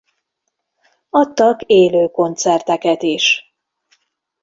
Adtak 1.09 1.61
élő 1.61 2.07
koncerteket 2.07 3.03
is. 3.03 3.53